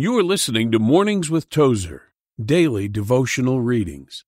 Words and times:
You 0.00 0.16
are 0.16 0.22
listening 0.22 0.70
to 0.70 0.78
Mornings 0.78 1.28
with 1.28 1.50
Tozer, 1.50 2.12
daily 2.40 2.86
devotional 2.86 3.60
readings. 3.60 4.24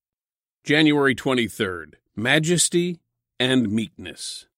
January 0.65 1.15
23rd, 1.15 1.93
Majesty 2.17 2.99
and 3.39 3.71
Meekness. 3.71 4.49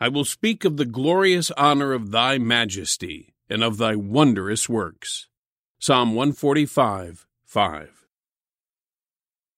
I 0.00 0.08
will 0.08 0.24
speak 0.24 0.64
of 0.64 0.76
the 0.76 0.84
glorious 0.84 1.52
honor 1.52 1.92
of 1.92 2.10
thy 2.10 2.38
majesty 2.38 3.32
and 3.48 3.62
of 3.62 3.78
thy 3.78 3.94
wondrous 3.94 4.68
works. 4.68 5.28
Psalm 5.78 6.16
145, 6.16 7.28
5. 7.44 8.06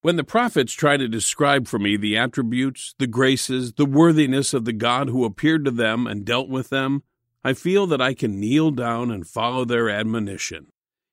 When 0.02 0.16
the 0.16 0.24
prophets 0.24 0.74
try 0.74 0.98
to 0.98 1.08
describe 1.08 1.68
for 1.68 1.78
me 1.78 1.96
the 1.96 2.18
attributes, 2.18 2.94
the 2.98 3.06
graces, 3.06 3.72
the 3.72 3.86
worthiness 3.86 4.52
of 4.52 4.66
the 4.66 4.74
God 4.74 5.08
who 5.08 5.24
appeared 5.24 5.64
to 5.64 5.70
them 5.70 6.06
and 6.06 6.26
dealt 6.26 6.50
with 6.50 6.68
them, 6.68 7.02
I 7.42 7.54
feel 7.54 7.86
that 7.86 8.02
I 8.02 8.12
can 8.12 8.38
kneel 8.38 8.72
down 8.72 9.10
and 9.10 9.26
follow 9.26 9.64
their 9.64 9.88
admonition. 9.88 10.66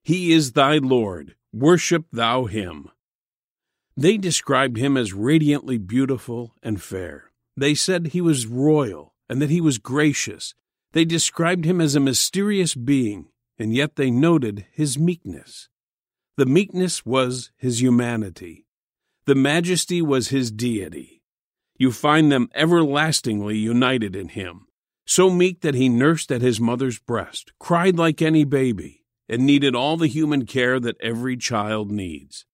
He 0.05 0.33
is 0.33 0.51
thy 0.51 0.77
Lord, 0.77 1.33
worship 1.51 2.05
thou 2.11 2.45
him. 2.45 2.91
They 3.97 4.17
described 4.17 4.77
him 4.77 4.97
as 4.97 5.13
radiantly 5.13 5.79
beautiful 5.79 6.53
and 6.61 6.79
fair. 6.79 7.31
They 7.57 7.73
said 7.73 8.09
he 8.09 8.21
was 8.21 8.45
royal 8.45 9.15
and 9.27 9.41
that 9.41 9.49
he 9.49 9.59
was 9.59 9.79
gracious. 9.79 10.53
They 10.91 11.05
described 11.05 11.65
him 11.65 11.81
as 11.81 11.95
a 11.95 11.99
mysterious 11.99 12.75
being, 12.75 13.29
and 13.57 13.73
yet 13.73 13.95
they 13.95 14.11
noted 14.11 14.67
his 14.71 14.99
meekness. 14.99 15.69
The 16.37 16.45
meekness 16.45 17.03
was 17.03 17.49
his 17.57 17.81
humanity. 17.81 18.67
The 19.25 19.33
majesty 19.33 20.03
was 20.03 20.27
his 20.27 20.51
deity. 20.51 21.23
You 21.79 21.91
find 21.91 22.31
them 22.31 22.51
everlastingly 22.53 23.57
united 23.57 24.15
in 24.15 24.27
him, 24.27 24.67
so 25.07 25.31
meek 25.31 25.61
that 25.61 25.73
he 25.73 25.89
nursed 25.89 26.31
at 26.31 26.43
his 26.43 26.59
mother's 26.59 26.99
breast, 26.99 27.53
cried 27.59 27.97
like 27.97 28.21
any 28.21 28.43
baby, 28.43 29.04
and 29.27 29.45
needed 29.45 29.75
all 29.75 29.97
the 29.97 30.07
human 30.07 30.45
care 30.45 30.79
that 30.79 30.99
every 31.01 31.37
child 31.37 31.91
needs. 31.91 32.45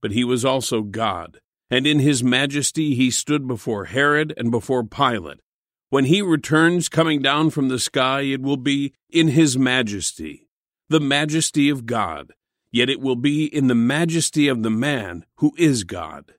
But 0.00 0.12
he 0.12 0.24
was 0.24 0.44
also 0.44 0.82
God, 0.82 1.40
and 1.70 1.86
in 1.86 1.98
his 1.98 2.22
majesty 2.22 2.94
he 2.94 3.10
stood 3.10 3.46
before 3.46 3.86
Herod 3.86 4.32
and 4.36 4.50
before 4.50 4.84
Pilate. 4.84 5.40
When 5.88 6.04
he 6.04 6.22
returns 6.22 6.88
coming 6.88 7.20
down 7.20 7.50
from 7.50 7.68
the 7.68 7.78
sky, 7.78 8.20
it 8.22 8.40
will 8.40 8.56
be 8.56 8.94
in 9.08 9.28
his 9.28 9.58
majesty, 9.58 10.48
the 10.88 11.00
majesty 11.00 11.68
of 11.68 11.86
God, 11.86 12.32
yet 12.70 12.88
it 12.88 13.00
will 13.00 13.16
be 13.16 13.44
in 13.44 13.66
the 13.66 13.74
majesty 13.74 14.46
of 14.46 14.62
the 14.62 14.70
man 14.70 15.24
who 15.36 15.52
is 15.58 15.84
God. 15.84 16.34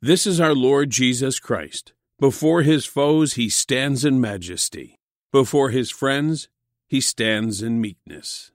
This 0.00 0.26
is 0.26 0.40
our 0.40 0.54
Lord 0.54 0.90
Jesus 0.90 1.40
Christ. 1.40 1.92
Before 2.18 2.62
his 2.62 2.84
foes 2.84 3.34
he 3.34 3.48
stands 3.48 4.04
in 4.04 4.20
majesty. 4.20 5.00
Before 5.32 5.70
his 5.70 5.90
friends 5.90 6.48
he 6.86 7.00
stands 7.00 7.62
in 7.62 7.80
meekness. 7.80 8.52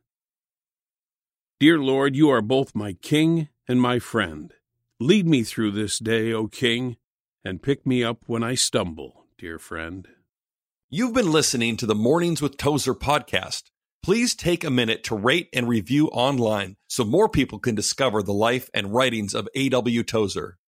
Dear 1.59 1.79
Lord, 1.79 2.15
you 2.15 2.29
are 2.29 2.43
both 2.43 2.75
my 2.75 2.93
King 2.93 3.49
and 3.67 3.81
my 3.81 3.97
friend. 3.97 4.53
Lead 4.99 5.25
me 5.25 5.41
through 5.41 5.71
this 5.71 5.97
day, 5.97 6.31
O 6.31 6.45
King, 6.45 6.97
and 7.43 7.63
pick 7.63 7.83
me 7.83 8.03
up 8.03 8.19
when 8.27 8.43
I 8.43 8.53
stumble, 8.53 9.25
dear 9.39 9.57
friend. 9.57 10.07
You've 10.91 11.15
been 11.15 11.31
listening 11.31 11.75
to 11.77 11.87
the 11.87 11.95
Mornings 11.95 12.43
with 12.43 12.57
Tozer 12.57 12.93
podcast. 12.93 13.71
Please 14.03 14.35
take 14.35 14.63
a 14.63 14.69
minute 14.69 15.03
to 15.05 15.15
rate 15.15 15.49
and 15.51 15.67
review 15.67 16.09
online 16.09 16.75
so 16.87 17.03
more 17.03 17.27
people 17.27 17.57
can 17.57 17.73
discover 17.73 18.21
the 18.21 18.33
life 18.33 18.69
and 18.71 18.93
writings 18.93 19.33
of 19.33 19.49
A.W. 19.55 20.03
Tozer. 20.03 20.59